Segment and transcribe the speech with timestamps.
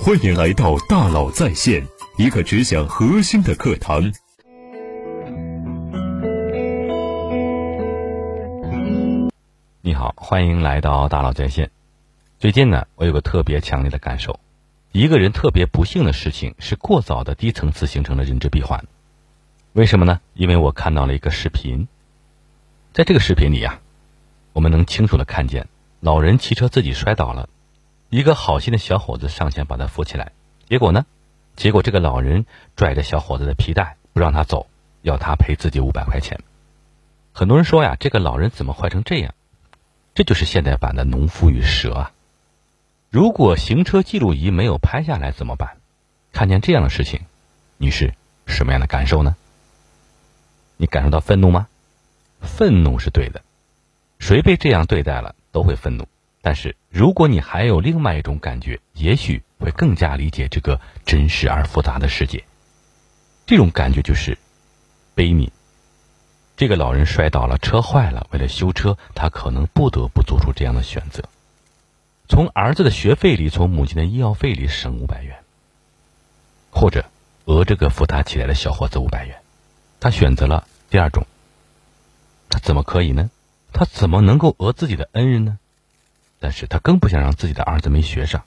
[0.00, 1.86] 欢迎来到大佬在线，
[2.16, 4.12] 一个只讲核心的课堂。
[9.80, 11.70] 你好，欢迎来到大佬在线。
[12.38, 14.40] 最近呢，我有个特别强烈的感受：
[14.90, 18.84] 一个人特别不幸的事情是过早的低层次形成了认知闭环。
[19.74, 20.20] 为什么呢？
[20.34, 21.86] 因为我看到了一个视频，
[22.92, 23.80] 在这个视频里啊，
[24.52, 25.68] 我们能清楚的看见
[26.00, 27.48] 老人骑车自己摔倒了，
[28.12, 30.32] 一个好心的小伙子上前把他扶起来，
[30.68, 31.06] 结果呢，
[31.56, 32.44] 结果这个老人
[32.76, 34.66] 拽着小伙子的皮带不让他走，
[35.00, 36.38] 要他赔自己五百块钱。
[37.32, 39.32] 很多人说呀，这个老人怎么坏成这样？
[40.12, 42.12] 这就是现代版的农夫与蛇啊！
[43.08, 45.78] 如果行车记录仪没有拍下来怎么办？
[46.32, 47.22] 看见这样的事情，
[47.78, 48.12] 你是
[48.44, 49.36] 什么样的感受呢？
[50.76, 51.66] 你感受到愤怒吗？
[52.42, 53.40] 愤怒是对的，
[54.18, 56.06] 谁被这样对待了都会愤怒。
[56.42, 62.44] 但是如果你还有另外一种感觉，也许会更加理解这个真实而复杂的世界。
[63.46, 64.36] 这种感觉就是
[65.14, 65.48] 悲悯。
[66.56, 71.22] 这个老人摔倒了，车坏了，为了修车，他可能不得不做出这样的选择：
[72.28, 75.38] 从儿子的学费里，从母亲的医药费里省五百元，
[76.70, 77.06] 或者
[77.44, 79.36] 讹这个扶他起来的小伙子五百元。
[80.00, 81.24] 他选择了第二种。
[82.50, 83.30] 他怎么可以呢？
[83.72, 85.58] 他怎么能够讹自己的恩人呢？
[86.42, 88.42] 但是他更不想让自己的儿子没学上，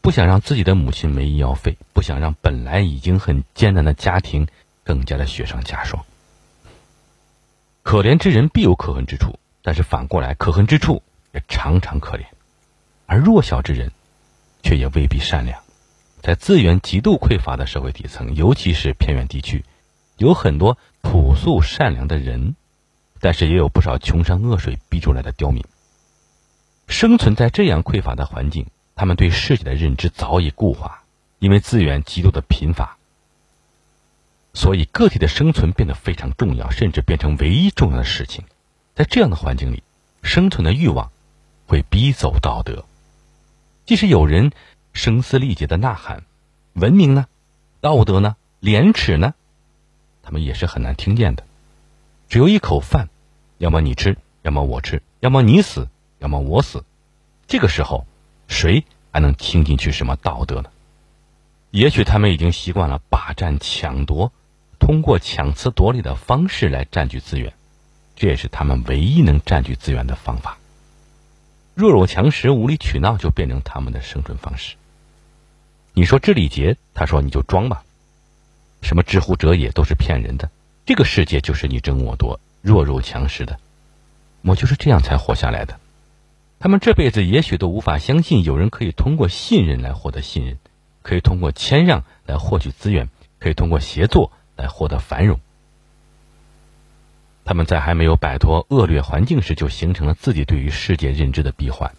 [0.00, 4.48] 不想让自己的母亲没医药费，不想让本来已经很艰难的家庭
[4.82, 6.04] 更加的雪上加霜。
[7.84, 11.00] 可怜之人必有可恨之处，但是反过来，可恨之处
[11.32, 12.24] 也常常可怜，
[13.06, 13.92] 而弱小之人，
[14.64, 15.62] 却也未必善良。
[16.20, 19.64] 在资源极度匮乏的社会底层，尤其是偏远地区，
[20.16, 22.56] 有很多朴素善良的人，
[23.20, 25.64] 但是也有不少穷山恶水逼出来的刁民。
[26.92, 31.02] 生存在这样匮乏的环境，他们对世界的认知早已固化，
[31.38, 32.98] 因为资源极度的贫乏。
[34.52, 38.44] 所以，个体的生存变得非常重要，甚至变成唯一重要的事情。
[38.94, 39.82] 在这样的环境里，
[40.22, 41.10] 生存的欲望
[41.66, 42.84] 会逼走道德。
[43.86, 44.52] 即使有人
[44.92, 46.22] 声嘶力竭的呐喊
[46.74, 47.26] ：“文明呢？
[47.80, 48.36] 道德呢？
[48.60, 49.32] 廉耻呢？”
[50.22, 51.44] 他们也是很难听见的。
[52.28, 53.08] 只有一口饭，
[53.56, 56.84] 要么你吃，要么我吃；要么你死，要么我死。
[57.46, 58.06] 这个时候，
[58.48, 60.70] 谁还能听进去什么道德呢？
[61.70, 64.32] 也许他们已经习惯了霸占、抢夺。
[64.78, 67.54] 通过强词夺理的方式来占据资源，
[68.16, 70.58] 这也是他们唯一能占据资源的方法。
[71.74, 74.74] 弱肉强食、无理取闹就变成他们的生存方式。
[75.92, 77.84] 你说知礼节，他说你就装吧。
[78.82, 80.50] 什么知乎者也都是骗人的。
[80.84, 83.60] 这个世界就是你争我夺、弱肉强食的。
[84.42, 85.78] 我就是这样才活下来的。
[86.62, 90.58] 他们这辈子也许都无法相信有人可以通过信任来获得信任，
[91.02, 93.08] 可以通过谦让来获取资源，
[93.40, 94.30] 可以通过协作。
[94.54, 95.40] 来获得繁荣。
[97.42, 101.90] 他们在还没有摆脱恶劣环境时，就形成了自己对于世界认知的闭环，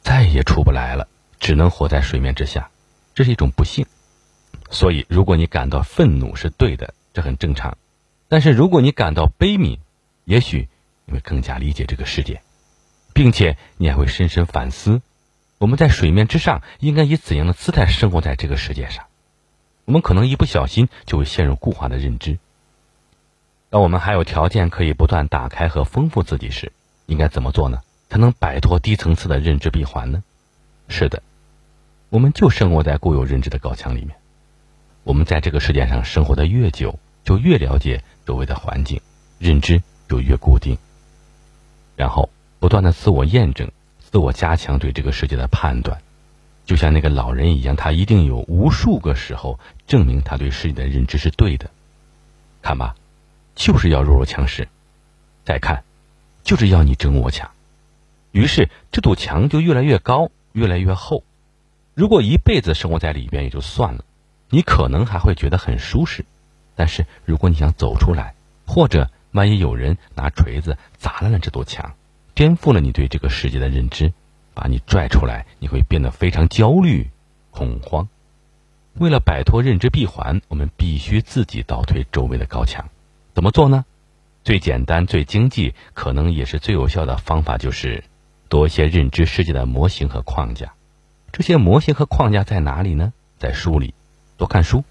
[0.00, 1.06] 再也出不来了，
[1.38, 2.70] 只能活在水面之下。
[3.14, 3.86] 这是一种不幸。
[4.70, 7.76] 所以，如果你感到愤怒是对的，这很正常；
[8.26, 9.78] 但是，如果你感到悲悯，
[10.24, 10.68] 也许
[11.04, 12.40] 你会更加理解这个世界，
[13.16, 15.00] 并且你还会深深反思：
[15.56, 19.06] 我们在水面之上应该以怎样的姿态生活在这个世界上。
[19.86, 22.38] 我们可能一不小心就会陷入固化的认知。
[23.70, 26.72] 当我们还有条件可以不断打开和丰富自己时，
[27.06, 27.80] 应该怎么做呢？
[28.10, 30.22] 才能摆脱低层次的认知闭环呢？
[30.88, 31.22] 是的，
[32.10, 34.14] 我们就生活在固有认知的高墙里面。
[35.04, 39.00] 我们在这个世界上生活的越久，就越了解周围的环境，
[39.38, 40.76] 认知就越固定。
[41.96, 42.28] 然后
[42.58, 46.00] 不断的自我验证，自我加强对这个世界的判断。
[46.64, 51.70] 就像那个老人一样，他一定有无数个时候证明他对世界的认知是对的。
[52.60, 52.96] 看吧，
[53.54, 54.64] 就是要弱肉强食；
[55.44, 55.84] 再看，
[56.42, 57.50] 就是要你争我抢。
[58.32, 61.22] 于是这堵墙就越来越高，越来越厚。
[61.94, 64.04] 如果一辈子生活在里边也就算了，
[64.50, 66.24] 你可能还会觉得很舒适。
[66.74, 68.34] 但是如果你想走出来，
[68.66, 71.94] 或者万一有人拿锤子砸烂了这堵墙，
[72.36, 74.12] 颠覆了你对这个世界的认知。
[74.54, 77.10] 把你拽出来，你会变得非常焦虑、
[77.50, 78.08] 恐慌。
[78.94, 82.88] 为了摆脱认知闭环，我们必须自己倒退周围的高墙。
[83.34, 83.84] 怎么做呢？
[84.44, 88.02] 最简单、最经济，可能也是最有效的方法，就是
[88.48, 90.72] 多一些认知世界的模型和框架。
[91.32, 93.12] 这些模型和框架在哪里呢？
[93.38, 93.92] 在书里，
[94.38, 94.84] 多看书。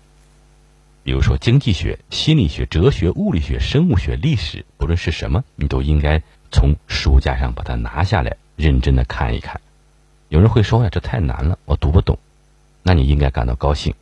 [1.01, 6.21] 比如说经济学、心理学、哲学、物理学、生物学、历史，不论是什么，你都应该
[6.55, 8.37] 从书架上把它拿下来。
[8.55, 9.59] 认真的看一看，
[10.29, 12.17] 有人会说呀，这太难了，我读不懂。
[12.83, 13.93] 那你应该感到高兴，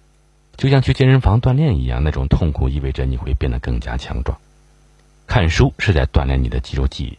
[0.57, 2.03] 就像去健身房锻炼一样。
[2.03, 4.37] 那种痛苦意味着你会变得更加强壮。
[5.25, 7.17] 看书是在锻炼你的肌肉记忆，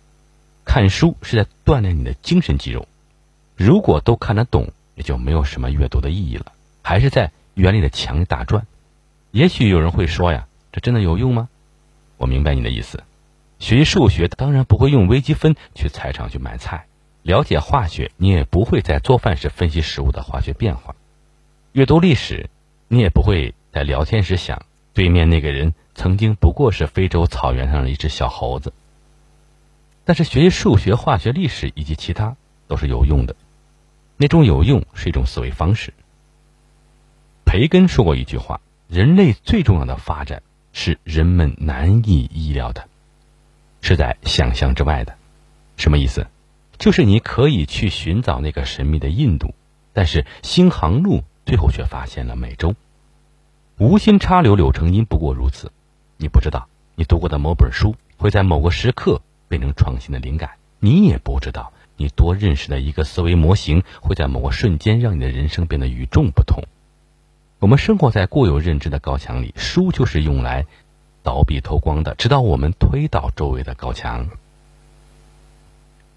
[0.65, 2.87] 看书是在锻炼你的精神肌肉。
[3.57, 6.53] 如果都看得懂，也就没有什么阅读的意义了，
[6.83, 8.65] 还是在原理的墙里打转。
[9.33, 11.49] 也许有人会说呀，这真的有用吗？
[12.17, 13.03] 我明白你的意思。
[13.65, 16.87] 学习数学当然不会用微积分去菜场去买菜，
[17.23, 20.95] 了解化学你也不会在做饭时分析食物的化学变化，
[21.73, 22.51] 阅读历史
[22.89, 28.75] 你也不会在聊天时想对面那个人曾经不过是非洲草原上的一只小猴子。
[30.05, 32.37] 但是学习数学、化学、历史以及其他
[32.69, 33.35] 都是有用的，
[34.19, 35.95] 那种有用是一种思维方式。
[37.47, 38.61] 培根说过一句话。
[38.87, 40.43] 人类最重要的发展
[40.75, 42.87] 是人们难以意料的，
[43.85, 45.15] 是在想象之外的。
[45.77, 46.27] 什么意思？
[46.79, 49.55] 就是你可以去寻找那个神秘的印度，
[49.93, 52.75] 但是新航路最后却发现了美洲。
[53.77, 55.71] 无心插柳柳成荫，不过如此。
[56.17, 60.53] 你不知道，你读过的某本书会在某个时刻变成创新的灵感。
[60.81, 66.65] 你也不知道，你多认识的一个思维模型会在某个瞬间让你的人生变得与众不同。
[67.59, 70.67] 我们生活在固有认知的高墙里，书就是用来
[71.25, 74.29] 倒壁偷光的，直到我们推倒周围的高墙。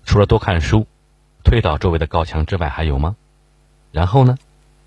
[0.06, 0.86] 除了多看书、
[1.44, 3.16] 推倒周围的高墙之外，还有吗？
[3.92, 4.38] 然后呢？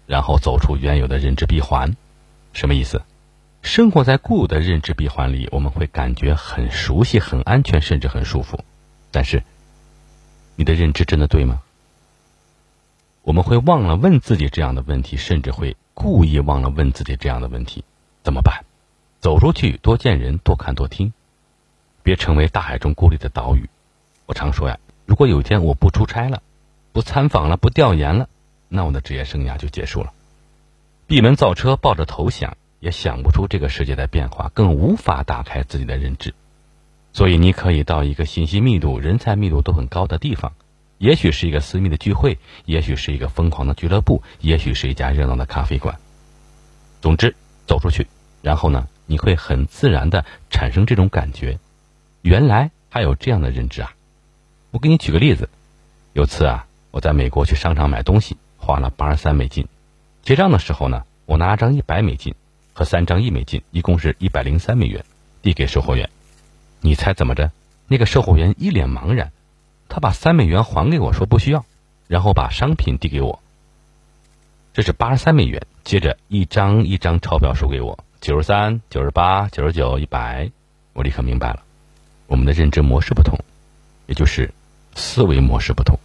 [0.07, 1.97] 然后走出原有的认知闭环。
[2.53, 3.03] 什么意思？
[3.63, 8.65] 生活在固有的认知闭环里，我们会感觉很熟悉、很安全，甚至很舒服。
[9.11, 9.43] 但是，
[10.55, 11.63] 你的认知真的对吗？
[13.23, 15.77] 我们会忘了问自己这样的问题，甚至会。
[15.93, 17.85] 故意忘了问自己这样的问题，
[18.23, 18.65] 怎么办？
[19.21, 21.13] 走出去，多见人，多看，多听，
[22.03, 23.69] 别成为大海中孤立的岛屿。
[24.25, 26.43] 我常说呀，如果有一天我不出差了，
[26.93, 28.31] 不参访了，不调研了，
[28.69, 30.13] 那我的职业生涯就结束了。
[31.07, 36.33] 闭门造车，抱着头想，也想不出这个世界的变化，更无法打开自己的认知。
[37.13, 40.53] 所以，你可以到一个信息密度、人才密度都很高的地方。
[40.97, 45.99] 也许是一个私密的聚会，也许是一个疯狂的俱乐部，也许是一家热闹的咖啡馆。
[47.03, 47.35] 总之，
[47.67, 48.07] 走出去，
[48.43, 51.59] 然后呢，你会很自然的产生这种感觉：
[52.23, 53.93] 原来还有这样的认知啊！
[54.71, 55.49] 我给你举个例子，
[56.13, 59.67] 有次啊，我在美国去商场买东西，花了八十三美金，
[60.23, 62.37] 结账的时候呢，我拿张一百美金
[62.73, 65.05] 和三张一美金，一共是一百零三美元，
[65.43, 66.09] 递给售货员。
[66.81, 67.51] 你猜怎么着？
[67.89, 69.33] 那个售货员一脸茫然。
[69.89, 71.65] 他把三美元还给我，说不需要，
[72.07, 73.43] 然后把商品递给我。
[74.73, 80.51] 这是八十三美元，接着一张一张钞票收给我，九十三、九十八、九十九、一百。
[80.93, 81.63] 我立刻明白了，
[82.27, 83.39] 我们的认知模式不同，
[84.07, 84.53] 也就是
[84.95, 85.99] 思维模式不同。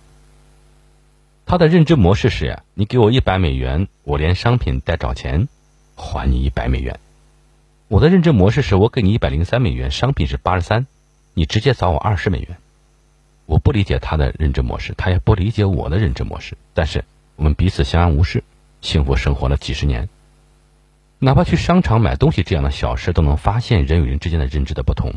[1.46, 5.50] 他的认知模式是呀，你给我一百美元，我连商品带找钱，
[5.96, 6.98] 还你一百美元。
[7.90, 10.88] 我的认知模式是我给你一百零三美元，商品是八十三，
[11.34, 12.58] 你直接找我二十美元。
[13.46, 16.56] 我不理解他的认知模式，他也不理解我的认知模式。
[16.74, 17.04] 但是
[17.36, 18.42] 我们彼此相安无事，
[18.80, 20.08] 幸福生活了几十年。
[21.26, 25.16] 哪怕去商场买东西这样的小事，都能发现人与人之间的认知的不同。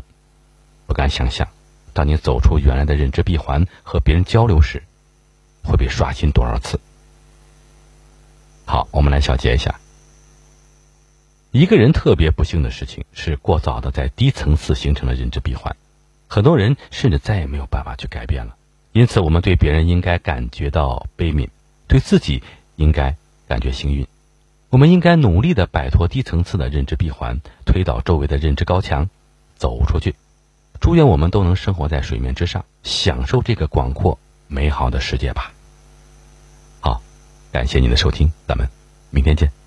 [0.87, 1.47] 不敢想象，
[1.93, 4.81] 当你走出原来的认知闭环和别人交流时，
[5.63, 6.79] 会被刷新多少次。
[8.65, 9.79] 好，我们来小结一下。
[11.51, 15.75] 一个人特别不幸的事情是过早的在低层次形成了认知闭环。
[16.27, 18.55] 很多人甚至再也没有办法去改变了，
[18.93, 21.49] 因此我们对别人应该感觉到悲悯，
[21.87, 22.41] 对自己
[22.77, 23.15] 应该
[23.47, 24.07] 感觉幸运。
[24.69, 29.09] 我们应该努力的摆脱低层次的认知闭环，推倒周围的认知高墙，
[29.55, 30.15] 走出去。
[30.79, 35.51] 祝愿我们都能生活在水面之上，享受这个广阔美好的世界吧。
[36.79, 37.01] 好，
[37.51, 38.69] 感谢您的收听，咱们
[39.09, 39.58] 明天见。